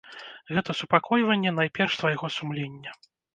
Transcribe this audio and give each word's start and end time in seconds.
Гэта 0.55 0.75
супакойванне 0.79 1.51
найперш 1.59 1.99
свайго 2.01 2.31
сумлення. 2.39 2.91